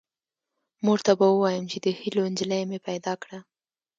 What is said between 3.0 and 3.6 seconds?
کړه